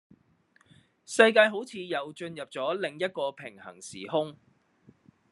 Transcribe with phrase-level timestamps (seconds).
[1.05, 4.35] 世界好似又進入左另一個平行時空